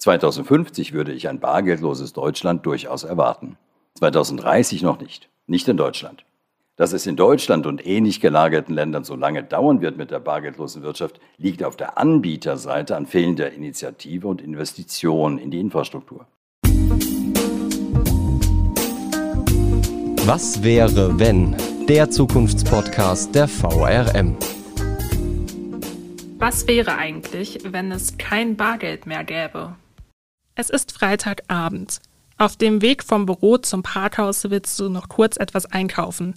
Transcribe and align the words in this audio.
2050 0.00 0.94
würde 0.94 1.12
ich 1.12 1.28
ein 1.28 1.40
bargeldloses 1.40 2.14
Deutschland 2.14 2.64
durchaus 2.64 3.04
erwarten. 3.04 3.58
2030 3.96 4.82
noch 4.82 4.98
nicht. 4.98 5.28
Nicht 5.46 5.68
in 5.68 5.76
Deutschland. 5.76 6.24
Dass 6.76 6.94
es 6.94 7.06
in 7.06 7.16
Deutschland 7.16 7.66
und 7.66 7.86
ähnlich 7.86 8.22
gelagerten 8.22 8.74
Ländern 8.74 9.04
so 9.04 9.14
lange 9.14 9.44
dauern 9.44 9.82
wird 9.82 9.98
mit 9.98 10.10
der 10.10 10.20
bargeldlosen 10.20 10.82
Wirtschaft, 10.82 11.20
liegt 11.36 11.62
auf 11.62 11.76
der 11.76 11.98
Anbieterseite 11.98 12.96
an 12.96 13.04
fehlender 13.04 13.52
Initiative 13.52 14.26
und 14.26 14.40
Investition 14.40 15.36
in 15.36 15.50
die 15.50 15.60
Infrastruktur. 15.60 16.24
Was 20.24 20.62
wäre, 20.62 21.18
wenn? 21.18 21.56
Der 21.88 22.08
Zukunftspodcast 22.08 23.34
der 23.34 23.48
VRM. 23.48 24.36
Was 26.38 26.66
wäre 26.66 26.96
eigentlich, 26.96 27.58
wenn 27.70 27.92
es 27.92 28.16
kein 28.16 28.56
Bargeld 28.56 29.04
mehr 29.04 29.24
gäbe? 29.24 29.76
Es 30.60 30.68
ist 30.68 30.92
Freitagabend. 30.92 32.00
Auf 32.36 32.54
dem 32.54 32.82
Weg 32.82 33.02
vom 33.02 33.24
Büro 33.24 33.56
zum 33.56 33.82
Parkhaus 33.82 34.50
willst 34.50 34.78
du 34.78 34.90
noch 34.90 35.08
kurz 35.08 35.38
etwas 35.38 35.64
einkaufen. 35.64 36.34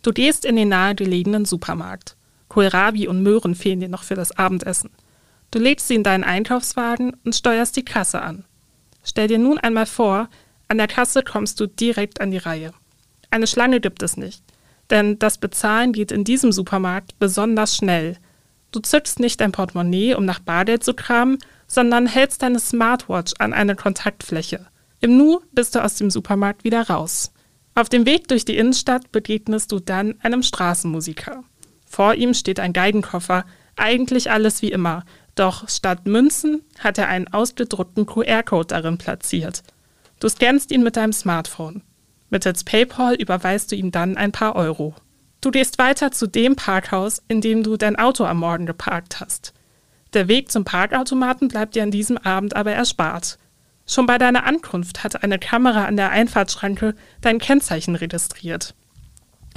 Du 0.00 0.10
gehst 0.10 0.46
in 0.46 0.56
den 0.56 0.70
nahegelegenen 0.70 1.44
Supermarkt. 1.44 2.16
Kohlrabi 2.48 3.08
und 3.08 3.22
Möhren 3.22 3.54
fehlen 3.54 3.80
dir 3.80 3.90
noch 3.90 4.04
für 4.04 4.14
das 4.14 4.32
Abendessen. 4.32 4.88
Du 5.50 5.58
legst 5.58 5.86
sie 5.86 5.96
in 5.96 6.02
deinen 6.02 6.24
Einkaufswagen 6.24 7.14
und 7.26 7.34
steuerst 7.34 7.76
die 7.76 7.84
Kasse 7.84 8.22
an. 8.22 8.46
Stell 9.04 9.28
dir 9.28 9.38
nun 9.38 9.58
einmal 9.58 9.84
vor, 9.84 10.30
an 10.68 10.78
der 10.78 10.88
Kasse 10.88 11.22
kommst 11.22 11.60
du 11.60 11.66
direkt 11.66 12.22
an 12.22 12.30
die 12.30 12.38
Reihe. 12.38 12.72
Eine 13.28 13.46
Schlange 13.46 13.82
gibt 13.82 14.02
es 14.02 14.16
nicht, 14.16 14.42
denn 14.88 15.18
das 15.18 15.36
Bezahlen 15.36 15.92
geht 15.92 16.10
in 16.10 16.24
diesem 16.24 16.52
Supermarkt 16.52 17.18
besonders 17.18 17.76
schnell. 17.76 18.16
Du 18.72 18.80
zückst 18.80 19.20
nicht 19.20 19.42
dein 19.42 19.52
Portemonnaie, 19.52 20.14
um 20.14 20.24
nach 20.24 20.38
Bargeld 20.38 20.84
zu 20.84 20.94
kramen, 20.94 21.36
sondern 21.68 22.06
hältst 22.06 22.42
deine 22.42 22.58
Smartwatch 22.58 23.34
an 23.38 23.52
eine 23.52 23.76
Kontaktfläche. 23.76 24.66
Im 25.00 25.16
Nu 25.16 25.40
bist 25.52 25.76
du 25.76 25.84
aus 25.84 25.94
dem 25.94 26.10
Supermarkt 26.10 26.64
wieder 26.64 26.88
raus. 26.88 27.32
Auf 27.76 27.88
dem 27.88 28.06
Weg 28.06 28.26
durch 28.26 28.44
die 28.44 28.56
Innenstadt 28.56 29.12
begegnest 29.12 29.70
du 29.70 29.78
dann 29.78 30.16
einem 30.22 30.42
Straßenmusiker. 30.42 31.44
Vor 31.86 32.14
ihm 32.14 32.34
steht 32.34 32.58
ein 32.58 32.72
Geigenkoffer, 32.72 33.44
eigentlich 33.76 34.32
alles 34.32 34.62
wie 34.62 34.72
immer, 34.72 35.04
doch 35.36 35.68
statt 35.68 36.06
Münzen 36.06 36.62
hat 36.80 36.98
er 36.98 37.06
einen 37.06 37.28
ausgedruckten 37.28 38.06
QR-Code 38.06 38.66
darin 38.66 38.98
platziert. 38.98 39.62
Du 40.18 40.28
scannst 40.28 40.72
ihn 40.72 40.82
mit 40.82 40.96
deinem 40.96 41.12
Smartphone. 41.12 41.82
Mittels 42.30 42.64
PayPal 42.64 43.14
überweist 43.14 43.70
du 43.70 43.76
ihm 43.76 43.92
dann 43.92 44.16
ein 44.16 44.32
paar 44.32 44.56
Euro. 44.56 44.96
Du 45.40 45.52
gehst 45.52 45.78
weiter 45.78 46.10
zu 46.10 46.26
dem 46.26 46.56
Parkhaus, 46.56 47.22
in 47.28 47.40
dem 47.40 47.62
du 47.62 47.76
dein 47.76 47.94
Auto 47.94 48.24
am 48.24 48.38
Morgen 48.38 48.66
geparkt 48.66 49.20
hast. 49.20 49.54
Der 50.14 50.28
Weg 50.28 50.50
zum 50.50 50.64
Parkautomaten 50.64 51.48
bleibt 51.48 51.74
dir 51.74 51.82
an 51.82 51.90
diesem 51.90 52.16
Abend 52.18 52.56
aber 52.56 52.72
erspart. 52.72 53.38
Schon 53.86 54.06
bei 54.06 54.18
deiner 54.18 54.44
Ankunft 54.44 55.04
hatte 55.04 55.22
eine 55.22 55.38
Kamera 55.38 55.84
an 55.86 55.96
der 55.96 56.10
Einfahrtschranke 56.10 56.94
dein 57.20 57.38
Kennzeichen 57.38 57.94
registriert. 57.94 58.74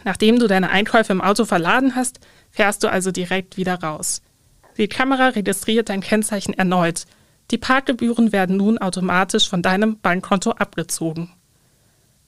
Nachdem 0.04 0.40
du 0.40 0.48
deine 0.48 0.70
Einkäufe 0.70 1.12
im 1.12 1.22
Auto 1.22 1.46
verladen 1.46 1.96
hast, 1.96 2.20
fährst 2.50 2.84
du 2.84 2.90
also 2.90 3.12
direkt 3.12 3.58
wieder 3.58 3.76
raus. 3.76 4.22
Die 4.78 4.88
Kamera 4.88 5.30
registriert 5.30 5.90
dein 5.90 6.02
Kennzeichen 6.02 6.54
erneut. 6.54 7.06
Die 7.52 7.58
Parkgebühren 7.58 8.32
werden 8.32 8.58
nun 8.58 8.78
automatisch 8.78 9.50
von 9.50 9.62
deinem 9.62 10.00
Bankkonto 10.00 10.52
abgezogen. 10.52 11.32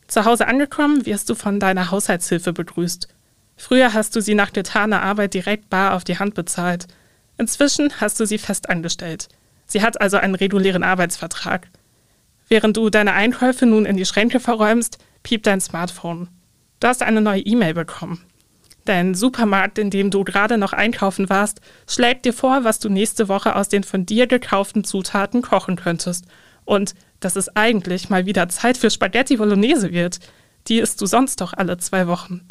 Zu 0.08 0.26
Hause 0.26 0.48
angekommen 0.48 1.06
wirst 1.06 1.30
du 1.30 1.36
von 1.36 1.60
deiner 1.60 1.90
Haushaltshilfe 1.90 2.54
begrüßt. 2.54 3.08
Früher 3.56 3.94
hast 3.94 4.16
du 4.16 4.22
sie 4.22 4.36
nach 4.36 4.52
getaner 4.52 5.02
Arbeit 5.02 5.34
direkt 5.34 5.70
bar 5.70 5.94
auf 5.94 6.04
die 6.04 6.20
Hand 6.20 6.36
bezahlt. 6.36 6.88
Inzwischen 7.44 8.00
hast 8.00 8.22
du 8.22 8.26
sie 8.26 8.38
fest 8.38 8.70
angestellt. 8.70 9.28
Sie 9.66 9.82
hat 9.82 10.00
also 10.00 10.16
einen 10.16 10.34
regulären 10.34 10.82
Arbeitsvertrag. 10.82 11.68
Während 12.48 12.78
du 12.78 12.90
deine 12.90 13.12
Einkäufe 13.12 13.66
nun 13.66 13.86
in 13.86 13.98
die 13.98 14.06
Schränke 14.06 14.40
verräumst, 14.40 14.98
piept 15.24 15.46
dein 15.46 15.60
Smartphone. 15.60 16.30
Du 16.80 16.88
hast 16.88 17.04
eine 17.04 17.20
neue 17.20 17.42
E-Mail 17.42 17.74
bekommen. 17.74 18.24
Dein 18.86 19.14
Supermarkt, 19.14 19.78
in 19.78 19.90
dem 19.90 20.10
du 20.10 20.24
gerade 20.24 20.58
noch 20.58 20.72
einkaufen 20.72 21.30
warst, 21.30 21.60
schlägt 21.86 22.24
dir 22.24 22.32
vor, 22.32 22.64
was 22.64 22.80
du 22.80 22.88
nächste 22.88 23.28
Woche 23.28 23.58
aus 23.58 23.68
den 23.68 23.84
von 23.84 24.06
dir 24.06 24.26
gekauften 24.26 24.86
Zutaten 24.86 25.42
kochen 25.42 25.76
könntest. 25.76 26.24
Und 26.64 26.96
dass 27.20 27.36
es 27.36 27.54
eigentlich 27.58 28.10
mal 28.10 28.26
wieder 28.26 28.48
Zeit 28.48 28.78
für 28.78 28.90
Spaghetti 28.90 29.36
Bolognese 29.36 29.92
wird. 29.92 30.20
Die 30.70 30.80
isst 30.80 31.02
du 31.02 31.06
sonst 31.06 31.42
doch 31.42 31.52
alle 31.52 31.78
zwei 31.78 32.08
Wochen. 32.08 32.48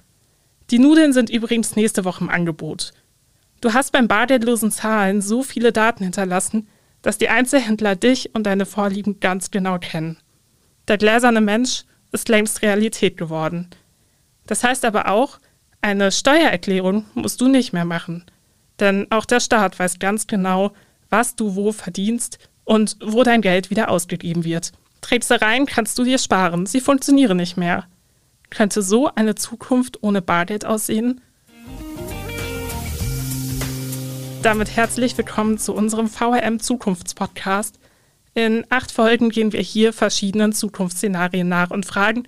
Die 0.70 0.78
Nudeln 0.78 1.14
sind 1.14 1.30
übrigens 1.30 1.76
nächste 1.76 2.04
Woche 2.04 2.24
im 2.24 2.28
Angebot. 2.28 2.92
Du 3.62 3.72
hast 3.72 3.92
beim 3.92 4.08
bargeldlosen 4.08 4.72
Zahlen 4.72 5.22
so 5.22 5.44
viele 5.44 5.70
Daten 5.70 6.02
hinterlassen, 6.02 6.66
dass 7.00 7.16
die 7.16 7.28
Einzelhändler 7.28 7.94
dich 7.94 8.34
und 8.34 8.42
deine 8.44 8.66
Vorlieben 8.66 9.20
ganz 9.20 9.52
genau 9.52 9.78
kennen. 9.78 10.18
Der 10.88 10.98
gläserne 10.98 11.40
Mensch 11.40 11.84
ist 12.10 12.28
längst 12.28 12.62
Realität 12.62 13.16
geworden. 13.16 13.70
Das 14.46 14.64
heißt 14.64 14.84
aber 14.84 15.08
auch, 15.08 15.38
eine 15.80 16.10
Steuererklärung 16.10 17.04
musst 17.14 17.40
du 17.40 17.46
nicht 17.46 17.72
mehr 17.72 17.84
machen. 17.84 18.24
Denn 18.80 19.06
auch 19.10 19.24
der 19.26 19.38
Staat 19.38 19.78
weiß 19.78 20.00
ganz 20.00 20.26
genau, 20.26 20.72
was 21.08 21.36
du 21.36 21.54
wo 21.54 21.70
verdienst 21.70 22.40
und 22.64 22.96
wo 23.00 23.22
dein 23.22 23.42
Geld 23.42 23.70
wieder 23.70 23.90
ausgegeben 23.90 24.42
wird. 24.42 24.72
Tricksereien 25.02 25.66
kannst 25.66 25.96
du 26.00 26.04
dir 26.04 26.18
sparen, 26.18 26.66
sie 26.66 26.80
funktionieren 26.80 27.36
nicht 27.36 27.56
mehr. 27.56 27.84
Könnte 28.50 28.82
so 28.82 29.06
eine 29.14 29.36
Zukunft 29.36 30.02
ohne 30.02 30.20
Bargeld 30.20 30.64
aussehen? 30.64 31.20
Damit 34.42 34.74
herzlich 34.74 35.16
willkommen 35.16 35.56
zu 35.56 35.72
unserem 35.72 36.08
VRM 36.08 36.58
Zukunftspodcast. 36.58 37.78
In 38.34 38.64
acht 38.70 38.90
Folgen 38.90 39.30
gehen 39.30 39.52
wir 39.52 39.60
hier 39.60 39.92
verschiedenen 39.92 40.52
Zukunftsszenarien 40.52 41.48
nach 41.48 41.70
und 41.70 41.86
fragen, 41.86 42.24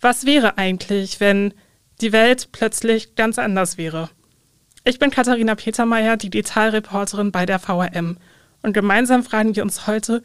was 0.00 0.26
wäre 0.26 0.58
eigentlich, 0.58 1.18
wenn 1.18 1.52
die 2.00 2.12
Welt 2.12 2.50
plötzlich 2.52 3.16
ganz 3.16 3.40
anders 3.40 3.78
wäre? 3.78 4.10
Ich 4.84 5.00
bin 5.00 5.10
Katharina 5.10 5.56
Petermeier, 5.56 6.16
die 6.16 6.30
Detailreporterin 6.30 7.32
bei 7.32 7.46
der 7.46 7.58
VRM. 7.58 8.16
Und 8.62 8.72
gemeinsam 8.72 9.24
fragen 9.24 9.56
wir 9.56 9.64
uns 9.64 9.88
heute, 9.88 10.22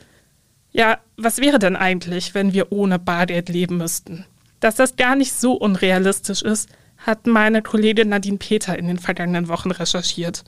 ja, 0.71 0.99
was 1.17 1.39
wäre 1.39 1.57
denn 1.57 1.75
eigentlich, 1.75 2.35
wenn 2.35 2.53
wir 2.53 2.71
ohne 2.71 2.99
Bargeld 2.99 3.49
leben 3.49 3.77
müssten? 3.77 4.25
Dass 4.59 4.75
das 4.75 4.95
gar 4.95 5.15
nicht 5.15 5.33
so 5.33 5.53
unrealistisch 5.53 6.43
ist, 6.43 6.69
hat 6.97 7.25
meine 7.25 7.63
Kollegin 7.63 8.09
Nadine 8.09 8.37
Peter 8.37 8.77
in 8.77 8.85
den 8.85 8.99
vergangenen 8.99 9.47
Wochen 9.47 9.71
recherchiert. 9.71 10.43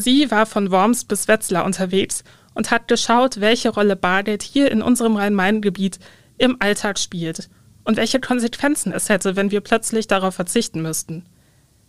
Sie 0.00 0.30
war 0.30 0.46
von 0.46 0.70
Worms 0.70 1.04
bis 1.04 1.26
Wetzlar 1.26 1.64
unterwegs 1.64 2.22
und 2.54 2.70
hat 2.70 2.86
geschaut, 2.86 3.40
welche 3.40 3.70
Rolle 3.70 3.96
Bargeld 3.96 4.44
hier 4.44 4.70
in 4.70 4.80
unserem 4.80 5.16
Rhein-Main-Gebiet 5.16 5.98
im 6.38 6.56
Alltag 6.60 7.00
spielt 7.00 7.50
und 7.82 7.96
welche 7.96 8.20
Konsequenzen 8.20 8.92
es 8.92 9.08
hätte, 9.08 9.34
wenn 9.34 9.50
wir 9.50 9.60
plötzlich 9.60 10.06
darauf 10.06 10.36
verzichten 10.36 10.82
müssten. 10.82 11.26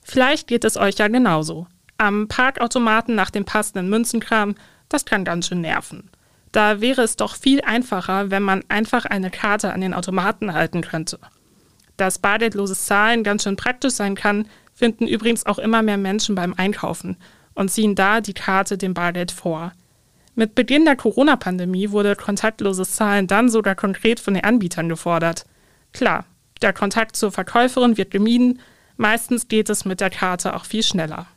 Vielleicht 0.02 0.48
geht 0.48 0.64
es 0.64 0.76
euch 0.76 0.96
ja 0.96 1.08
genauso. 1.08 1.68
Am 2.00 2.28
Parkautomaten 2.28 3.14
nach 3.14 3.30
dem 3.30 3.46
passenden 3.46 3.92
Münzenkram, 3.92 4.56
das 4.90 5.06
kann 5.06 5.24
ganz 5.24 5.48
schön 5.48 5.62
nerven. 5.62 6.10
Da 6.52 6.82
wäre 6.82 7.04
es 7.04 7.16
doch 7.16 7.36
viel 7.36 7.62
einfacher, 7.62 8.32
wenn 8.32 8.42
man 8.42 8.64
einfach 8.70 9.06
eine 9.06 9.30
Karte 9.30 9.72
an 9.72 9.82
den 9.82 9.94
Automaten 9.94 10.52
halten 10.56 10.82
könnte. 10.82 11.20
Dass 11.96 12.18
bargeldloses 12.18 12.86
Zahlen 12.86 13.24
ganz 13.24 13.44
schön 13.44 13.56
praktisch 13.56 13.94
sein 13.94 14.16
kann, 14.16 14.48
finden 14.74 15.06
übrigens 15.06 15.46
auch 15.46 15.60
immer 15.60 15.84
mehr 15.84 15.98
Menschen 15.98 16.34
beim 16.34 16.56
Einkaufen 16.58 17.16
und 17.56 17.70
ziehen 17.70 17.96
da 17.96 18.22
die 18.22 18.34
Karte 18.34 18.78
dem 18.78 18.94
Bargeld 18.94 19.32
vor. 19.32 19.72
Mit 20.36 20.56
Beginn 20.56 20.86
der 20.86 20.96
Corona-Pandemie 20.96 21.92
wurde 21.92 22.16
kontaktloses 22.16 22.94
Zahlen 22.96 23.28
dann 23.28 23.50
sogar 23.50 23.76
konkret 23.76 24.20
von 24.20 24.34
den 24.34 24.44
Anbietern 24.44 24.88
gefordert. 24.88 25.46
Klar, 25.92 26.26
der 26.62 26.74
Kontakt 26.74 27.16
zur 27.16 27.32
Verkäuferin 27.32 27.98
wird 27.98 28.12
gemieden, 28.12 28.62
meistens 28.98 29.48
geht 29.48 29.70
es 29.70 29.86
mit 29.86 30.00
der 30.00 30.10
Karte 30.10 30.56
auch 30.56 30.66
viel 30.66 30.84
schneller. 30.84 31.28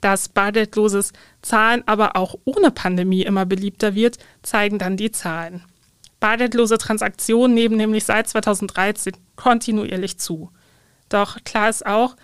Dass 0.00 0.28
bargeldloses 0.28 1.12
Zahlen 1.42 1.82
aber 1.86 2.16
auch 2.16 2.36
ohne 2.44 2.70
Pandemie 2.70 3.22
immer 3.22 3.46
beliebter 3.46 3.94
wird, 3.94 4.18
zeigen 4.42 4.78
dann 4.78 4.96
die 4.96 5.10
Zahlen. 5.10 5.64
Bargeldlose 6.20 6.78
Transaktionen 6.78 7.54
nehmen 7.54 7.76
nämlich 7.76 8.04
seit 8.04 8.28
2013 8.28 9.14
kontinuierlich 9.36 10.18
zu. 10.18 10.50
Doch 11.08 11.42
klar 11.44 11.68
ist 11.68 11.86
auch, 11.86 12.16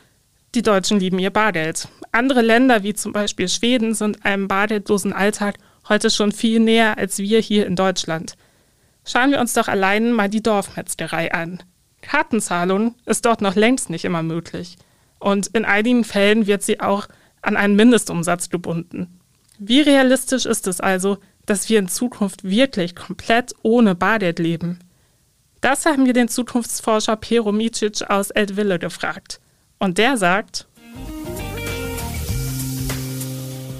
die 0.54 0.62
Deutschen 0.62 1.00
lieben 1.00 1.18
ihr 1.18 1.30
Bargeld. 1.30 1.88
Andere 2.12 2.42
Länder 2.42 2.82
wie 2.82 2.94
zum 2.94 3.12
Beispiel 3.12 3.48
Schweden 3.48 3.94
sind 3.94 4.24
einem 4.24 4.48
bargeldlosen 4.48 5.12
Alltag 5.12 5.56
heute 5.88 6.10
schon 6.10 6.32
viel 6.32 6.60
näher 6.60 6.96
als 6.96 7.18
wir 7.18 7.40
hier 7.40 7.66
in 7.66 7.76
Deutschland. 7.76 8.36
Schauen 9.04 9.32
wir 9.32 9.40
uns 9.40 9.52
doch 9.52 9.68
allein 9.68 10.12
mal 10.12 10.28
die 10.28 10.42
Dorfmetzgerei 10.42 11.32
an. 11.32 11.62
Kartenzahlung 12.02 12.94
ist 13.04 13.24
dort 13.24 13.40
noch 13.40 13.54
längst 13.54 13.90
nicht 13.90 14.04
immer 14.04 14.22
möglich. 14.22 14.76
Und 15.18 15.48
in 15.48 15.64
einigen 15.64 16.04
Fällen 16.04 16.46
wird 16.46 16.62
sie 16.62 16.80
auch 16.80 17.08
an 17.42 17.56
einen 17.56 17.76
Mindestumsatz 17.76 18.48
gebunden. 18.48 19.20
Wie 19.58 19.80
realistisch 19.80 20.46
ist 20.46 20.66
es 20.66 20.80
also, 20.80 21.18
dass 21.46 21.68
wir 21.68 21.78
in 21.78 21.88
Zukunft 21.88 22.44
wirklich 22.44 22.94
komplett 22.94 23.54
ohne 23.62 23.94
Bargeld 23.94 24.38
leben? 24.38 24.78
Das 25.60 25.86
haben 25.86 26.06
wir 26.06 26.12
den 26.12 26.28
Zukunftsforscher 26.28 27.16
Pero 27.16 27.52
Micic 27.52 28.02
aus 28.08 28.30
Eltville 28.30 28.78
gefragt. 28.78 29.40
Und 29.84 29.98
der 29.98 30.16
sagt, 30.16 30.66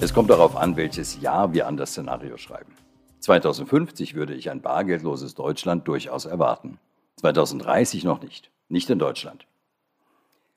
es 0.03 0.13
kommt 0.13 0.29
darauf 0.29 0.55
an, 0.55 0.77
welches 0.77 1.19
Jahr 1.23 1.55
wir 1.55 1.67
an 1.67 1.79
das 1.79 1.93
Szenario 1.93 2.37
schreiben. 2.37 2.77
2050 3.21 4.15
würde 4.15 4.35
ich 4.35 4.51
ein 4.51 4.61
bargeldloses 4.61 5.35
Deutschland 5.35 5.89
durchaus 5.89 6.27
erwarten. 6.27 6.79
2030 7.17 8.05
noch 8.05 8.21
nicht. 8.21 8.51
Nicht 8.69 8.91
in 8.91 8.99
Deutschland. 8.99 9.47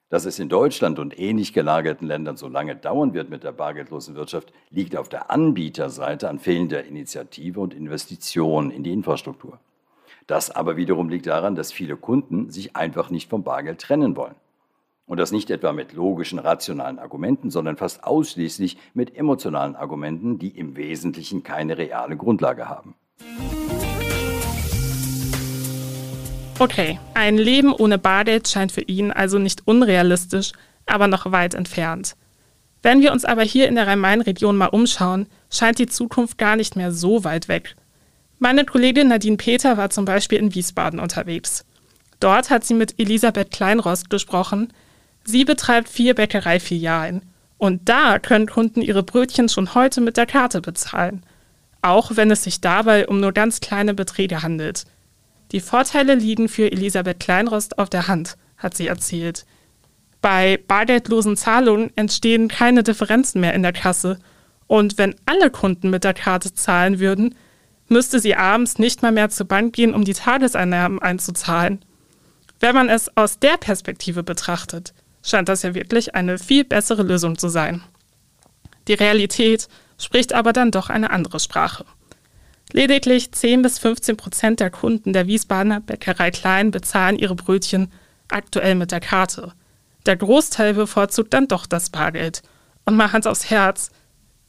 Dass 0.09 0.25
es 0.25 0.37
in 0.37 0.49
Deutschland 0.49 0.99
und 0.99 1.17
ähnlich 1.17 1.53
gelagerten 1.53 2.09
Ländern 2.09 2.35
so 2.35 2.49
lange 2.49 2.75
dauern 2.75 3.13
wird 3.13 3.29
mit 3.29 3.45
der 3.45 3.53
bargeldlosen 3.53 4.15
Wirtschaft, 4.15 4.51
liegt 4.69 4.97
auf 4.97 5.07
der 5.07 5.31
Anbieterseite 5.31 6.27
an 6.27 6.39
fehlender 6.39 6.83
Initiative 6.83 7.61
und 7.61 7.73
Investition 7.73 8.69
in 8.69 8.83
die 8.83 8.91
Infrastruktur. 8.91 9.61
Das 10.27 10.51
aber 10.51 10.75
wiederum 10.75 11.07
liegt 11.07 11.27
daran, 11.27 11.55
dass 11.55 11.71
viele 11.71 11.95
Kunden 11.95 12.51
sich 12.51 12.75
einfach 12.75 13.09
nicht 13.09 13.29
vom 13.29 13.43
Bargeld 13.43 13.79
trennen 13.79 14.17
wollen. 14.17 14.35
Und 15.07 15.19
das 15.19 15.31
nicht 15.31 15.49
etwa 15.49 15.71
mit 15.71 15.93
logischen, 15.93 16.37
rationalen 16.37 16.99
Argumenten, 16.99 17.49
sondern 17.49 17.77
fast 17.77 18.03
ausschließlich 18.03 18.77
mit 18.93 19.15
emotionalen 19.15 19.75
Argumenten, 19.75 20.37
die 20.37 20.49
im 20.49 20.75
Wesentlichen 20.75 21.43
keine 21.43 21.77
reale 21.77 22.17
Grundlage 22.17 22.67
haben. 22.67 22.93
Okay, 26.59 26.99
ein 27.13 27.37
Leben 27.37 27.71
ohne 27.71 27.97
Bargeld 27.97 28.47
scheint 28.47 28.71
für 28.71 28.81
ihn 28.81 29.11
also 29.11 29.39
nicht 29.39 29.61
unrealistisch, 29.65 30.51
aber 30.85 31.07
noch 31.07 31.31
weit 31.31 31.53
entfernt. 31.53 32.15
Wenn 32.83 33.01
wir 33.01 33.11
uns 33.11 33.25
aber 33.25 33.43
hier 33.43 33.67
in 33.67 33.75
der 33.75 33.87
Rhein-Main-Region 33.87 34.57
mal 34.57 34.67
umschauen, 34.67 35.27
scheint 35.49 35.79
die 35.79 35.87
Zukunft 35.87 36.37
gar 36.37 36.55
nicht 36.55 36.75
mehr 36.75 36.91
so 36.91 37.23
weit 37.23 37.47
weg. 37.47 37.75
Meine 38.39 38.65
Kollegin 38.65 39.07
Nadine 39.07 39.37
Peter 39.37 39.77
war 39.77 39.89
zum 39.89 40.05
Beispiel 40.05 40.37
in 40.37 40.53
Wiesbaden 40.53 40.99
unterwegs. 40.99 41.65
Dort 42.19 42.49
hat 42.49 42.65
sie 42.65 42.73
mit 42.73 42.99
Elisabeth 42.99 43.51
Kleinrost 43.51 44.09
gesprochen. 44.09 44.73
Sie 45.29 45.43
betreibt 45.43 45.89
vier 45.89 46.15
Bäckereifilialen. 46.15 47.21
Und 47.57 47.89
da 47.89 48.17
können 48.17 48.47
Kunden 48.47 48.81
ihre 48.81 49.03
Brötchen 49.03 49.49
schon 49.49 49.75
heute 49.75 49.99
mit 49.99 50.15
der 50.15 50.25
Karte 50.25 50.61
bezahlen. 50.61 51.23
Auch 51.81 52.15
wenn 52.15 52.31
es 52.31 52.43
sich 52.43 52.61
dabei 52.61 53.07
um 53.07 53.19
nur 53.19 53.33
ganz 53.33 53.59
kleine 53.59 53.93
Beträge 53.93 54.41
handelt. 54.41 54.85
Die 55.51 55.59
Vorteile 55.59 56.15
liegen 56.15 56.47
für 56.47 56.71
Elisabeth 56.71 57.19
Kleinrost 57.19 57.77
auf 57.77 57.89
der 57.89 58.07
Hand, 58.07 58.37
hat 58.57 58.77
sie 58.77 58.87
erzählt. 58.87 59.45
Bei 60.21 60.59
bargeldlosen 60.65 61.35
Zahlungen 61.35 61.91
entstehen 61.97 62.47
keine 62.47 62.83
Differenzen 62.83 63.41
mehr 63.41 63.53
in 63.53 63.63
der 63.63 63.73
Kasse. 63.73 64.19
Und 64.67 64.97
wenn 64.97 65.15
alle 65.25 65.51
Kunden 65.51 65.89
mit 65.89 66.05
der 66.05 66.13
Karte 66.13 66.53
zahlen 66.53 66.99
würden, 66.99 67.35
müsste 67.89 68.21
sie 68.21 68.35
abends 68.35 68.79
nicht 68.79 69.01
mal 69.01 69.11
mehr 69.11 69.29
zur 69.29 69.47
Bank 69.47 69.73
gehen, 69.73 69.93
um 69.93 70.05
die 70.05 70.13
Tageseinnahmen 70.13 70.99
einzuzahlen. 70.99 71.83
Wenn 72.61 72.75
man 72.75 72.87
es 72.87 73.15
aus 73.17 73.39
der 73.39 73.57
Perspektive 73.57 74.23
betrachtet, 74.23 74.93
scheint 75.27 75.49
das 75.49 75.63
ja 75.63 75.73
wirklich 75.73 76.15
eine 76.15 76.37
viel 76.37 76.63
bessere 76.63 77.03
Lösung 77.03 77.37
zu 77.37 77.49
sein. 77.49 77.83
Die 78.87 78.93
Realität 78.93 79.67
spricht 79.97 80.33
aber 80.33 80.53
dann 80.53 80.71
doch 80.71 80.89
eine 80.89 81.11
andere 81.11 81.39
Sprache. 81.39 81.85
Lediglich 82.73 83.31
10 83.31 83.61
bis 83.61 83.79
15 83.79 84.17
Prozent 84.17 84.59
der 84.59 84.69
Kunden 84.69 85.13
der 85.13 85.27
Wiesbadener 85.27 85.79
Bäckerei 85.79 86.31
Klein 86.31 86.71
bezahlen 86.71 87.17
ihre 87.17 87.35
Brötchen 87.35 87.91
aktuell 88.29 88.75
mit 88.75 88.91
der 88.91 88.99
Karte. 88.99 89.53
Der 90.05 90.17
Großteil 90.17 90.73
bevorzugt 90.73 91.33
dann 91.33 91.47
doch 91.47 91.65
das 91.65 91.89
Bargeld. 91.89 92.41
Und 92.85 92.95
mal 92.95 93.11
Hand 93.11 93.27
aufs 93.27 93.49
Herz, 93.49 93.89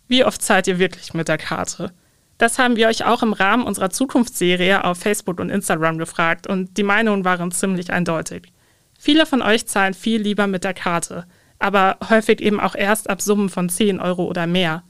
wie 0.09 0.25
oft 0.25 0.43
zahlt 0.43 0.67
ihr 0.67 0.79
wirklich 0.79 1.15
mit 1.15 1.29
der 1.29 1.39
Karte? 1.39 1.93
Das 2.39 2.59
haben 2.59 2.77
wir 2.77 2.89
euch 2.89 3.05
auch 3.05 3.23
im 3.23 3.33
Rahmen 3.33 3.65
unserer 3.65 3.91
Zukunftsserie 3.91 4.85
auf 4.85 4.99
Facebook 4.99 5.41
und 5.41 5.51
Instagram 5.51 5.99
gefragt 5.99 6.47
und 6.47 6.77
die 6.77 6.85
Meinungen 6.85 7.25
waren 7.25 7.51
ziemlich 7.51 7.93
eindeutig. 7.93 8.53
Viele 9.01 9.25
von 9.27 9.43
euch 9.43 9.67
zahlen 9.67 9.95
viel 9.95 10.21
lieber 10.21 10.49
mit 10.49 10.65
der 10.65 10.75
Karte, 10.75 11.25
aber 11.61 11.97
häufig 12.11 12.41
eben 12.41 12.59
auch 12.59 12.75
erst 12.75 13.09
ab 13.09 13.23
Summen 13.23 13.49
von 13.49 13.69
10 13.69 14.01
Euro 14.01 14.25
oder 14.25 14.47
mehr. 14.47 14.83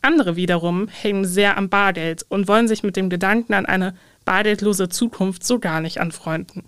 Andere 0.00 0.34
wiederum 0.34 0.88
hängen 0.88 1.24
sehr 1.24 1.56
am 1.56 1.68
Bargeld 1.68 2.24
und 2.28 2.48
wollen 2.48 2.68
sich 2.68 2.82
mit 2.82 2.96
dem 2.96 3.10
Gedanken 3.10 3.54
an 3.54 3.66
eine 3.66 3.94
bargeldlose 4.24 4.88
Zukunft 4.88 5.44
so 5.44 5.58
gar 5.58 5.80
nicht 5.80 6.00
anfreunden. 6.00 6.64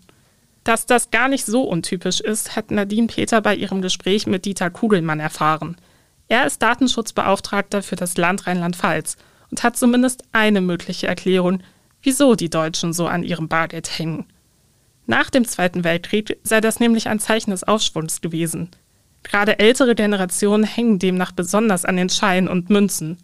Dass 0.65 0.85
das 0.85 1.11
gar 1.11 1.29
nicht 1.29 1.47
so 1.47 1.63
untypisch 1.63 2.21
ist, 2.21 2.57
hat 2.57 2.71
Nadine 2.71 3.07
Peter 3.07 3.41
bei 3.41 3.55
ihrem 3.55 3.83
Gespräch 3.83 4.27
mit 4.27 4.45
Dieter 4.45 4.69
Kugelmann 4.69 5.21
erfahren. 5.21 5.77
Er 6.29 6.47
ist 6.47 6.61
Datenschutzbeauftragter 6.61 7.83
für 7.83 7.97
das 7.97 8.17
Land 8.17 8.47
Rheinland-Pfalz 8.47 9.17
und 9.51 9.63
hat 9.63 9.77
zumindest 9.77 10.25
eine 10.33 10.61
mögliche 10.61 11.07
Erklärung, 11.07 11.63
wieso 12.03 12.35
die 12.35 12.51
Deutschen 12.51 12.93
so 12.93 13.07
an 13.07 13.23
ihrem 13.23 13.49
Bargeld 13.49 13.99
hängen. 13.99 14.27
Nach 15.07 15.31
dem 15.31 15.47
Zweiten 15.47 15.85
Weltkrieg 15.85 16.39
sei 16.43 16.61
das 16.61 16.81
nämlich 16.81 17.09
ein 17.09 17.21
Zeichen 17.21 17.51
des 17.51 17.65
Aufschwungs 17.65 18.21
gewesen. 18.21 18.71
Gerade 19.23 19.59
ältere 19.59 19.95
Generationen 19.95 20.65
hängen 20.65 20.99
demnach 20.99 21.33
besonders 21.33 21.85
an 21.85 21.97
den 21.97 22.09
Scheinen 22.09 22.49
und 22.49 22.71
Münzen. 22.71 23.19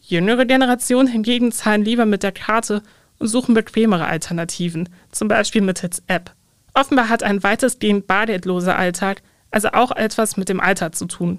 Jüngere 0.00 0.46
Generationen 0.46 1.08
hingegen 1.08 1.50
zahlen 1.52 1.84
lieber 1.84 2.06
mit 2.06 2.22
der 2.22 2.32
Karte 2.32 2.82
und 3.18 3.28
suchen 3.28 3.54
bequemere 3.54 4.06
Alternativen, 4.06 4.88
zum 5.10 5.28
Beispiel 5.28 5.62
mittels 5.62 6.02
App. 6.06 6.32
Offenbar 6.74 7.08
hat 7.08 7.22
ein 7.22 7.42
weitestgehend 7.42 8.06
bargeldloser 8.06 8.76
Alltag 8.76 9.22
also 9.54 9.68
auch 9.68 9.92
etwas 9.92 10.36
mit 10.36 10.48
dem 10.48 10.60
Alter 10.60 10.90
zu 10.92 11.06
tun. 11.06 11.38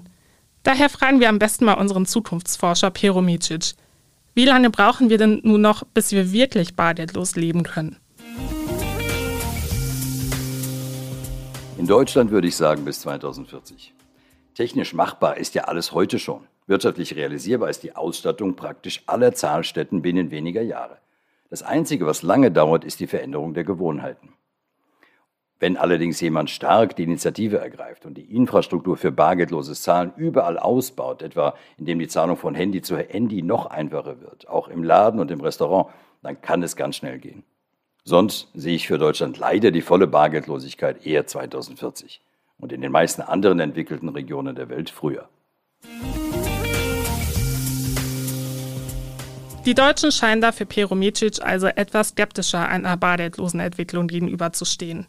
Daher 0.62 0.88
fragen 0.88 1.20
wir 1.20 1.28
am 1.28 1.38
besten 1.38 1.66
mal 1.66 1.74
unseren 1.74 2.06
Zukunftsforscher 2.06 2.90
Pero 2.90 3.20
Micic. 3.20 3.74
Wie 4.34 4.46
lange 4.46 4.70
brauchen 4.70 5.10
wir 5.10 5.18
denn 5.18 5.40
nun 5.44 5.60
noch, 5.60 5.84
bis 5.84 6.12
wir 6.12 6.32
wirklich 6.32 6.74
bargeldlos 6.74 7.36
leben 7.36 7.62
können? 7.62 7.96
In 11.78 11.86
Deutschland 11.86 12.30
würde 12.30 12.48
ich 12.48 12.56
sagen 12.56 12.86
bis 12.86 13.00
2040. 13.00 13.92
Technisch 14.54 14.94
machbar 14.94 15.36
ist 15.36 15.54
ja 15.54 15.64
alles 15.64 15.92
heute 15.92 16.18
schon. 16.18 16.46
Wirtschaftlich 16.66 17.14
realisierbar 17.14 17.68
ist 17.68 17.82
die 17.82 17.94
Ausstattung 17.94 18.56
praktisch 18.56 19.02
aller 19.06 19.34
Zahlstätten 19.34 20.00
binnen 20.00 20.30
weniger 20.30 20.62
Jahre. 20.62 20.96
Das 21.50 21.62
Einzige, 21.62 22.06
was 22.06 22.22
lange 22.22 22.50
dauert, 22.50 22.82
ist 22.82 23.00
die 23.00 23.06
Veränderung 23.06 23.52
der 23.52 23.64
Gewohnheiten. 23.64 24.32
Wenn 25.60 25.76
allerdings 25.76 26.18
jemand 26.20 26.48
stark 26.48 26.96
die 26.96 27.02
Initiative 27.02 27.58
ergreift 27.58 28.06
und 28.06 28.14
die 28.14 28.34
Infrastruktur 28.34 28.96
für 28.96 29.12
bargeldloses 29.12 29.82
Zahlen 29.82 30.14
überall 30.16 30.58
ausbaut, 30.58 31.20
etwa 31.20 31.54
indem 31.76 31.98
die 31.98 32.08
Zahlung 32.08 32.38
von 32.38 32.54
Handy 32.54 32.80
zu 32.80 32.96
Handy 32.96 33.42
noch 33.42 33.66
einfacher 33.66 34.22
wird, 34.22 34.48
auch 34.48 34.68
im 34.68 34.82
Laden 34.82 35.20
und 35.20 35.30
im 35.30 35.42
Restaurant, 35.42 35.88
dann 36.22 36.40
kann 36.40 36.62
es 36.62 36.74
ganz 36.74 36.96
schnell 36.96 37.18
gehen. 37.18 37.44
Sonst 38.08 38.46
sehe 38.54 38.76
ich 38.76 38.86
für 38.86 38.98
Deutschland 38.98 39.36
leider 39.36 39.72
die 39.72 39.82
volle 39.82 40.06
Bargeldlosigkeit 40.06 41.04
eher 41.04 41.26
2040 41.26 42.20
und 42.56 42.72
in 42.72 42.80
den 42.80 42.92
meisten 42.92 43.20
anderen 43.20 43.58
entwickelten 43.58 44.08
Regionen 44.08 44.54
der 44.54 44.68
Welt 44.68 44.90
früher. 44.90 45.28
Die 49.64 49.74
Deutschen 49.74 50.12
scheinen 50.12 50.40
da 50.40 50.52
für 50.52 50.66
Peromicic 50.66 51.42
also 51.42 51.66
etwas 51.66 52.10
skeptischer 52.10 52.68
einer 52.68 52.96
bargeldlosen 52.96 53.58
Entwicklung 53.58 54.06
gegenüberzustehen. 54.06 55.08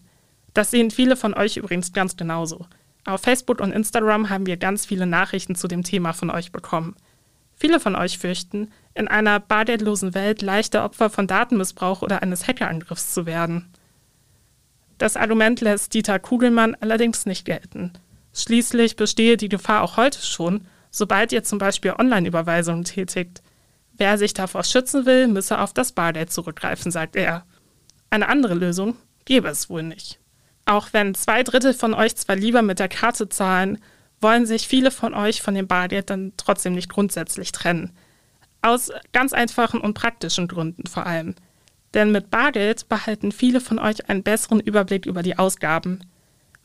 Das 0.55 0.71
sehen 0.71 0.89
viele 0.89 1.15
von 1.15 1.35
euch 1.35 1.57
übrigens 1.57 1.93
ganz 1.93 2.17
genauso. 2.17 2.65
Auf 3.05 3.21
Facebook 3.21 3.61
und 3.61 3.73
Instagram 3.73 4.31
haben 4.31 4.47
wir 4.47 4.57
ganz 4.57 4.87
viele 4.87 5.05
Nachrichten 5.05 5.53
zu 5.53 5.67
dem 5.67 5.83
Thema 5.83 6.13
von 6.13 6.31
euch 6.31 6.51
bekommen. 6.51 6.95
Viele 7.53 7.79
von 7.79 7.95
euch 7.95 8.17
fürchten, 8.17 8.71
in 8.97 9.07
einer 9.07 9.39
bargeldlosen 9.39 10.13
Welt 10.15 10.41
leichter 10.41 10.83
Opfer 10.83 11.09
von 11.09 11.27
Datenmissbrauch 11.27 12.01
oder 12.01 12.23
eines 12.23 12.47
Hackerangriffs 12.47 13.13
zu 13.13 13.25
werden. 13.25 13.71
Das 14.97 15.15
Argument 15.15 15.61
lässt 15.61 15.93
Dieter 15.93 16.17
Kugelmann 16.17 16.75
allerdings 16.79 17.25
nicht 17.25 17.45
gelten. 17.45 17.93
Schließlich 18.33 18.95
bestehe 18.95 19.37
die 19.37 19.49
Gefahr 19.49 19.83
auch 19.83 19.97
heute 19.97 20.21
schon, 20.21 20.65
sobald 20.89 21.31
ihr 21.31 21.43
zum 21.43 21.59
Beispiel 21.59 21.93
Online-Überweisungen 21.97 22.83
tätigt. 22.83 23.43
Wer 23.93 24.17
sich 24.17 24.33
davor 24.33 24.63
schützen 24.63 25.05
will, 25.05 25.27
müsse 25.27 25.59
auf 25.59 25.73
das 25.73 25.91
Bargeld 25.91 26.31
zurückgreifen, 26.31 26.91
sagt 26.91 27.15
er. 27.15 27.45
Eine 28.09 28.29
andere 28.29 28.55
Lösung 28.55 28.95
gäbe 29.25 29.47
es 29.49 29.69
wohl 29.69 29.83
nicht. 29.83 30.19
Auch 30.65 30.89
wenn 30.91 31.13
zwei 31.13 31.43
Drittel 31.43 31.73
von 31.73 31.93
euch 31.93 32.15
zwar 32.15 32.35
lieber 32.35 32.61
mit 32.61 32.79
der 32.79 32.89
Karte 32.89 33.29
zahlen, 33.29 33.79
wollen 34.19 34.45
sich 34.45 34.67
viele 34.67 34.89
von 34.89 35.13
euch 35.13 35.41
von 35.41 35.53
dem 35.53 35.67
Bargeld 35.67 36.09
dann 36.09 36.33
trotzdem 36.37 36.73
nicht 36.73 36.89
grundsätzlich 36.89 37.51
trennen. 37.51 37.95
Aus 38.67 38.91
ganz 39.13 39.31
einfachen 39.31 39.79
und 39.79 39.93
praktischen 39.93 40.49
Gründen 40.49 40.87
vor 40.87 41.05
allem. 41.05 41.35
Denn 41.93 42.11
mit 42.11 42.29
Bargeld 42.29 42.89
behalten 42.89 43.31
viele 43.31 43.61
von 43.61 43.79
euch 43.79 44.09
einen 44.09 44.23
besseren 44.23 44.59
Überblick 44.59 45.05
über 45.05 45.23
die 45.23 45.37
Ausgaben. 45.37 46.01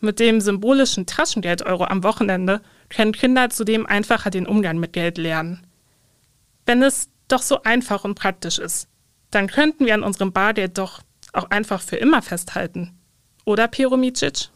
Mit 0.00 0.18
dem 0.18 0.40
symbolischen 0.40 1.06
Taschengeld-Euro 1.06 1.84
am 1.84 2.02
Wochenende 2.02 2.60
können 2.88 3.12
Kinder 3.12 3.50
zudem 3.50 3.86
einfacher 3.86 4.30
den 4.30 4.48
Umgang 4.48 4.78
mit 4.78 4.92
Geld 4.92 5.16
lernen. 5.16 5.64
Wenn 6.66 6.82
es 6.82 7.08
doch 7.28 7.40
so 7.40 7.62
einfach 7.62 8.02
und 8.02 8.16
praktisch 8.16 8.58
ist, 8.58 8.88
dann 9.30 9.46
könnten 9.46 9.86
wir 9.86 9.94
an 9.94 10.02
unserem 10.02 10.32
Bargeld 10.32 10.78
doch 10.78 11.02
auch 11.32 11.50
einfach 11.50 11.80
für 11.80 11.96
immer 11.96 12.20
festhalten. 12.20 12.98
Oder 13.44 13.68
Piromicic? 13.68 14.48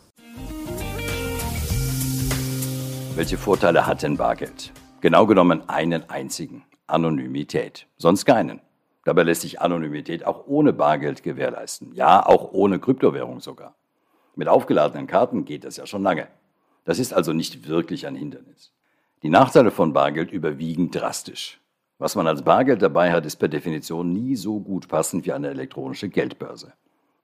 Welche 3.14 3.38
Vorteile 3.38 3.86
hat 3.86 4.02
denn 4.02 4.16
Bargeld? 4.16 4.72
Genau 5.00 5.28
genommen 5.28 5.68
einen 5.68 6.10
einzigen. 6.10 6.64
Anonymität. 6.86 7.86
Sonst 7.96 8.24
keinen. 8.24 8.60
Dabei 9.04 9.22
lässt 9.22 9.42
sich 9.42 9.60
Anonymität 9.60 10.26
auch 10.26 10.46
ohne 10.46 10.72
Bargeld 10.72 11.22
gewährleisten. 11.22 11.94
Ja, 11.94 12.26
auch 12.26 12.52
ohne 12.52 12.78
Kryptowährung 12.78 13.40
sogar. 13.40 13.74
Mit 14.34 14.48
aufgeladenen 14.48 15.06
Karten 15.06 15.44
geht 15.44 15.64
das 15.64 15.76
ja 15.76 15.86
schon 15.86 16.02
lange. 16.02 16.28
Das 16.84 16.98
ist 16.98 17.14
also 17.14 17.32
nicht 17.32 17.68
wirklich 17.68 18.06
ein 18.06 18.16
Hindernis. 18.16 18.72
Die 19.22 19.30
Nachteile 19.30 19.70
von 19.70 19.92
Bargeld 19.92 20.30
überwiegen 20.30 20.90
drastisch. 20.90 21.60
Was 21.98 22.14
man 22.14 22.26
als 22.26 22.42
Bargeld 22.42 22.82
dabei 22.82 23.12
hat, 23.12 23.24
ist 23.24 23.36
per 23.36 23.48
Definition 23.48 24.12
nie 24.12 24.36
so 24.36 24.60
gut 24.60 24.88
passend 24.88 25.24
wie 25.24 25.32
eine 25.32 25.48
elektronische 25.48 26.08
Geldbörse. 26.08 26.74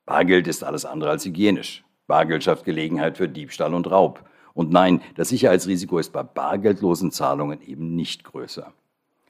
Bargeld 0.06 0.48
ist 0.48 0.64
alles 0.64 0.84
andere 0.84 1.10
als 1.10 1.24
hygienisch. 1.24 1.84
Bargeld 2.06 2.42
schafft 2.44 2.64
Gelegenheit 2.64 3.18
für 3.18 3.28
Diebstahl 3.28 3.74
und 3.74 3.90
Raub. 3.90 4.24
Und 4.54 4.70
nein, 4.70 5.02
das 5.16 5.28
Sicherheitsrisiko 5.28 5.98
ist 5.98 6.12
bei 6.12 6.22
bargeldlosen 6.22 7.10
Zahlungen 7.10 7.60
eben 7.60 7.94
nicht 7.94 8.24
größer. 8.24 8.72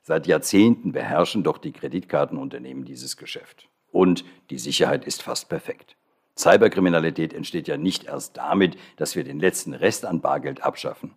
Seit 0.02 0.26
Jahrzehnten 0.26 0.90
beherrschen 0.90 1.44
doch 1.44 1.58
die 1.58 1.72
Kreditkartenunternehmen 1.72 2.84
dieses 2.84 3.16
Geschäft. 3.16 3.68
Und 3.92 4.24
die 4.50 4.58
Sicherheit 4.58 5.04
ist 5.04 5.22
fast 5.22 5.48
perfekt. 5.48 5.96
Cyberkriminalität 6.36 7.32
entsteht 7.32 7.68
ja 7.68 7.76
nicht 7.76 8.04
erst 8.04 8.36
damit, 8.36 8.76
dass 8.96 9.14
wir 9.14 9.22
den 9.22 9.38
letzten 9.38 9.74
Rest 9.74 10.04
an 10.04 10.20
Bargeld 10.20 10.64
abschaffen. 10.64 11.12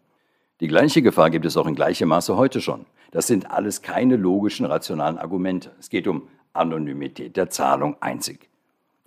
Die 0.59 0.67
gleiche 0.67 1.01
Gefahr 1.01 1.31
gibt 1.31 1.45
es 1.45 1.57
auch 1.57 1.65
in 1.65 1.75
gleichem 1.75 2.09
Maße 2.09 2.37
heute 2.37 2.61
schon. 2.61 2.85
Das 3.11 3.27
sind 3.27 3.49
alles 3.49 3.81
keine 3.81 4.17
logischen, 4.17 4.65
rationalen 4.65 5.17
Argumente. 5.17 5.71
Es 5.79 5.89
geht 5.89 6.07
um 6.07 6.27
Anonymität 6.53 7.37
der 7.37 7.49
Zahlung 7.49 7.95
einzig. 8.01 8.49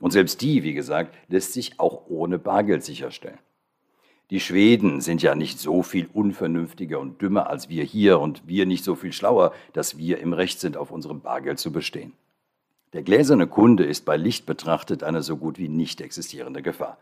Und 0.00 0.10
selbst 0.10 0.40
die, 0.40 0.62
wie 0.62 0.74
gesagt, 0.74 1.14
lässt 1.28 1.52
sich 1.52 1.78
auch 1.78 2.06
ohne 2.08 2.38
Bargeld 2.38 2.84
sicherstellen. 2.84 3.38
Die 4.30 4.40
Schweden 4.40 5.00
sind 5.00 5.22
ja 5.22 5.34
nicht 5.34 5.58
so 5.58 5.82
viel 5.82 6.08
unvernünftiger 6.12 7.00
und 7.00 7.22
dümmer 7.22 7.48
als 7.48 7.70
wir 7.70 7.82
hier 7.82 8.20
und 8.20 8.46
wir 8.46 8.66
nicht 8.66 8.84
so 8.84 8.94
viel 8.94 9.12
schlauer, 9.12 9.54
dass 9.72 9.96
wir 9.96 10.18
im 10.18 10.34
Recht 10.34 10.60
sind, 10.60 10.76
auf 10.76 10.90
unserem 10.90 11.20
Bargeld 11.20 11.58
zu 11.58 11.72
bestehen. 11.72 12.12
Der 12.92 13.02
gläserne 13.02 13.46
Kunde 13.46 13.84
ist 13.84 14.04
bei 14.04 14.16
Licht 14.16 14.44
betrachtet 14.44 15.02
eine 15.02 15.22
so 15.22 15.36
gut 15.36 15.58
wie 15.58 15.68
nicht 15.68 16.00
existierende 16.02 16.62
Gefahr. 16.62 16.98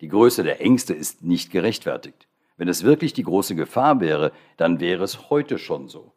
Die 0.00 0.08
Größe 0.08 0.42
der 0.42 0.62
Ängste 0.62 0.94
ist 0.94 1.22
nicht 1.22 1.50
gerechtfertigt. 1.50 2.26
Wenn 2.56 2.68
es 2.68 2.82
wirklich 2.82 3.12
die 3.12 3.24
große 3.24 3.54
Gefahr 3.54 4.00
wäre, 4.00 4.32
dann 4.56 4.80
wäre 4.80 5.04
es 5.04 5.30
heute 5.30 5.58
schon 5.58 5.88
so. 5.88 6.12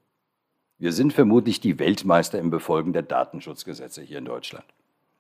Wir 0.78 0.94
sind 0.94 1.14
vermutlich 1.14 1.62
die 1.62 1.80
Weltmeister 1.80 2.40
im 2.40 2.50
Befolgen 2.50 2.94
der 2.94 3.04
Datenschutzgesetze 3.04 4.02
hier 4.02 4.18
in 4.18 4.26
Deutschland. 4.26 4.66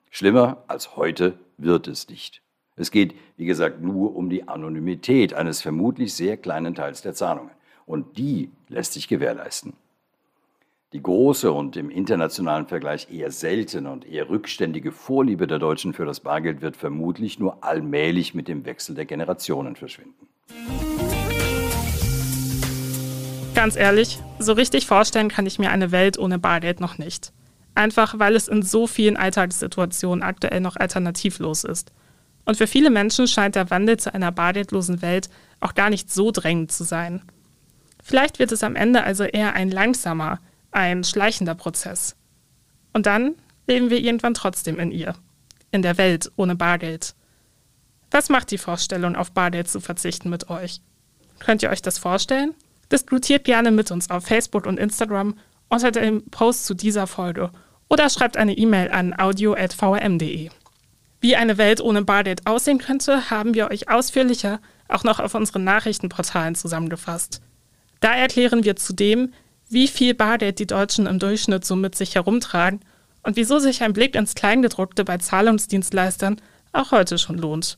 Schlimmer 0.09 0.63
als 0.67 0.95
heute 0.95 1.39
wird 1.57 1.87
es 1.87 2.09
nicht. 2.09 2.42
Es 2.75 2.89
geht, 2.89 3.13
wie 3.37 3.45
gesagt, 3.45 3.81
nur 3.81 4.15
um 4.15 4.29
die 4.29 4.47
Anonymität 4.47 5.33
eines 5.33 5.61
vermutlich 5.61 6.13
sehr 6.13 6.37
kleinen 6.37 6.73
Teils 6.73 7.01
der 7.03 7.13
Zahlungen. 7.13 7.51
Und 7.85 8.17
die 8.17 8.49
lässt 8.67 8.93
sich 8.93 9.07
gewährleisten. 9.07 9.73
Die 10.93 11.01
große 11.01 11.51
und 11.51 11.75
im 11.75 11.89
internationalen 11.89 12.67
Vergleich 12.67 13.11
eher 13.11 13.31
seltene 13.31 13.91
und 13.91 14.05
eher 14.05 14.29
rückständige 14.29 14.91
Vorliebe 14.91 15.47
der 15.47 15.59
Deutschen 15.59 15.93
für 15.93 16.05
das 16.05 16.19
Bargeld 16.19 16.61
wird 16.61 16.77
vermutlich 16.77 17.39
nur 17.39 17.63
allmählich 17.63 18.33
mit 18.33 18.47
dem 18.47 18.65
Wechsel 18.65 18.95
der 18.95 19.05
Generationen 19.05 19.75
verschwinden. 19.75 20.27
Ganz 23.55 23.75
ehrlich, 23.75 24.19
so 24.39 24.53
richtig 24.53 24.87
vorstellen 24.87 25.29
kann 25.29 25.45
ich 25.45 25.59
mir 25.59 25.71
eine 25.71 25.91
Welt 25.91 26.17
ohne 26.17 26.39
Bargeld 26.39 26.79
noch 26.79 26.97
nicht. 26.97 27.33
Einfach 27.75 28.19
weil 28.19 28.35
es 28.35 28.47
in 28.47 28.61
so 28.61 28.87
vielen 28.87 29.17
Alltagssituationen 29.17 30.23
aktuell 30.23 30.59
noch 30.59 30.75
alternativlos 30.75 31.63
ist. 31.63 31.91
Und 32.45 32.57
für 32.57 32.67
viele 32.67 32.89
Menschen 32.89 33.27
scheint 33.27 33.55
der 33.55 33.69
Wandel 33.69 33.97
zu 33.97 34.13
einer 34.13 34.31
bargeldlosen 34.31 35.01
Welt 35.01 35.29
auch 35.59 35.75
gar 35.75 35.89
nicht 35.89 36.11
so 36.11 36.31
drängend 36.31 36.71
zu 36.71 36.83
sein. 36.83 37.21
Vielleicht 38.03 38.39
wird 38.39 38.51
es 38.51 38.63
am 38.63 38.75
Ende 38.75 39.03
also 39.03 39.23
eher 39.23 39.53
ein 39.53 39.71
langsamer, 39.71 40.39
ein 40.71 41.03
schleichender 41.03 41.55
Prozess. 41.55 42.15
Und 42.91 43.05
dann 43.05 43.35
leben 43.65 43.89
wir 43.89 43.99
irgendwann 43.99 44.33
trotzdem 44.33 44.77
in 44.79 44.91
ihr, 44.91 45.15
in 45.71 45.81
der 45.81 45.97
Welt 45.97 46.31
ohne 46.35 46.55
Bargeld. 46.55 47.15
Was 48.11 48.29
macht 48.29 48.51
die 48.51 48.57
Vorstellung, 48.57 49.15
auf 49.15 49.31
Bargeld 49.31 49.69
zu 49.69 49.79
verzichten 49.79 50.29
mit 50.29 50.49
euch? 50.49 50.81
Könnt 51.39 51.63
ihr 51.63 51.69
euch 51.69 51.81
das 51.81 51.97
vorstellen? 51.97 52.53
Diskutiert 52.91 53.45
gerne 53.45 53.71
mit 53.71 53.89
uns 53.89 54.09
auf 54.09 54.25
Facebook 54.25 54.67
und 54.67 54.77
Instagram 54.77 55.35
unter 55.69 55.91
dem 55.91 56.23
Post 56.29 56.65
zu 56.65 56.73
dieser 56.73 57.07
Folge 57.07 57.49
oder 57.89 58.09
schreibt 58.09 58.37
eine 58.37 58.55
E-Mail 58.55 58.91
an 58.91 59.17
audio.vrm.de. 59.17 60.49
Wie 61.23 61.37
eine 61.37 61.57
Welt 61.57 61.79
ohne 61.79 62.01
Bargeld 62.01 62.45
aussehen 62.45 62.79
könnte, 62.79 63.29
haben 63.29 63.53
wir 63.53 63.71
euch 63.71 63.89
ausführlicher 63.89 64.59
auch 64.89 65.05
noch 65.05 65.21
auf 65.21 65.33
unseren 65.35 65.63
Nachrichtenportalen 65.63 66.53
zusammengefasst. 66.53 67.41
Da 68.01 68.13
erklären 68.13 68.65
wir 68.65 68.75
zudem, 68.75 69.31
wie 69.69 69.87
viel 69.87 70.15
Bargeld 70.15 70.59
die 70.59 70.67
Deutschen 70.67 71.07
im 71.07 71.19
Durchschnitt 71.19 71.63
so 71.63 71.77
mit 71.77 71.95
sich 71.95 72.15
herumtragen 72.15 72.81
und 73.23 73.37
wieso 73.37 73.59
sich 73.59 73.83
ein 73.83 73.93
Blick 73.93 74.15
ins 74.15 74.35
Kleingedruckte 74.35 75.05
bei 75.05 75.17
Zahlungsdienstleistern 75.17 76.41
auch 76.73 76.91
heute 76.91 77.17
schon 77.17 77.37
lohnt. 77.37 77.77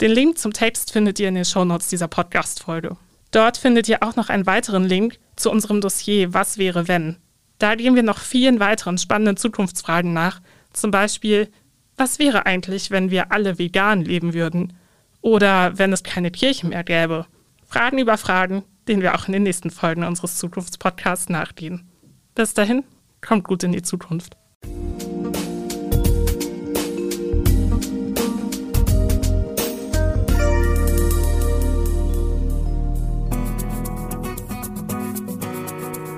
Den 0.00 0.12
Link 0.12 0.38
zum 0.38 0.52
Text 0.52 0.92
findet 0.92 1.18
ihr 1.18 1.26
in 1.26 1.34
den 1.34 1.44
Shownotes 1.44 1.88
dieser 1.88 2.06
Podcast-Folge. 2.06 2.96
Dort 3.32 3.56
findet 3.56 3.88
ihr 3.88 4.04
auch 4.04 4.14
noch 4.14 4.28
einen 4.28 4.46
weiteren 4.46 4.84
Link 4.84 5.18
zu 5.34 5.50
unserem 5.50 5.80
Dossier 5.80 6.32
Was 6.34 6.56
wäre 6.56 6.86
wenn. 6.86 7.16
Da 7.58 7.74
gehen 7.74 7.96
wir 7.96 8.04
noch 8.04 8.20
vielen 8.20 8.60
weiteren 8.60 8.96
spannenden 8.96 9.36
Zukunftsfragen 9.36 10.12
nach, 10.12 10.40
zum 10.72 10.92
Beispiel, 10.92 11.50
was 11.96 12.18
wäre 12.18 12.46
eigentlich, 12.46 12.90
wenn 12.90 13.10
wir 13.10 13.32
alle 13.32 13.58
vegan 13.58 14.02
leben 14.02 14.34
würden? 14.34 14.74
Oder 15.20 15.78
wenn 15.78 15.92
es 15.92 16.02
keine 16.02 16.30
Kirche 16.30 16.66
mehr 16.66 16.84
gäbe? 16.84 17.26
Fragen 17.64 17.98
über 17.98 18.16
Fragen, 18.16 18.64
denen 18.86 19.02
wir 19.02 19.14
auch 19.14 19.26
in 19.26 19.32
den 19.32 19.42
nächsten 19.42 19.70
Folgen 19.70 20.04
unseres 20.04 20.36
Zukunftspodcasts 20.36 21.28
nachgehen. 21.28 21.88
Bis 22.34 22.54
dahin, 22.54 22.84
kommt 23.20 23.44
gut 23.44 23.64
in 23.64 23.72
die 23.72 23.82
Zukunft. 23.82 24.36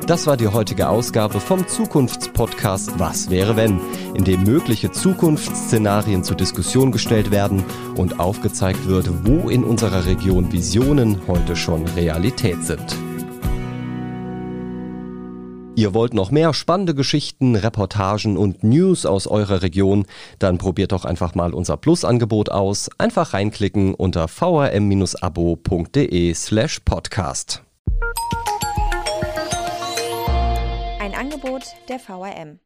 Das 0.09 0.27
war 0.27 0.37
die 0.39 0.49
heutige 0.49 0.89
Ausgabe 0.89 1.39
vom 1.39 1.69
Zukunftspodcast 1.69 2.99
Was 2.99 3.29
wäre 3.29 3.57
wenn, 3.57 3.79
in 4.15 4.25
dem 4.25 4.43
mögliche 4.43 4.91
Zukunftsszenarien 4.91 6.25
zur 6.25 6.35
Diskussion 6.35 6.93
gestellt 6.93 7.31
werden 7.31 7.63
und 7.95 8.19
aufgezeigt 8.19 8.89
wird, 8.89 9.11
wo 9.27 9.51
in 9.51 9.65
unserer 9.65 10.07
Region 10.07 10.51
Visionen 10.51 11.21
heute 11.29 11.57
schon 11.57 11.87
Realität 11.89 12.65
sind. 12.65 12.97
Ihr 15.77 15.93
wollt 15.93 16.15
noch 16.15 16.31
mehr 16.31 16.55
spannende 16.55 16.95
Geschichten, 16.95 17.55
Reportagen 17.55 18.39
und 18.39 18.65
News 18.65 19.05
aus 19.05 19.27
eurer 19.27 19.61
Region? 19.61 20.07
Dann 20.39 20.57
probiert 20.57 20.93
doch 20.93 21.05
einfach 21.05 21.35
mal 21.35 21.53
unser 21.53 21.77
Plus-Angebot 21.77 22.49
aus. 22.49 22.89
Einfach 22.97 23.35
reinklicken 23.35 23.93
unter 23.93 24.27
vrm-abo.de 24.27 24.73
slash 26.33 26.81
podcast. 26.81 27.63
Angebot 31.19 31.75
der 31.89 31.99
VRM. 31.99 32.61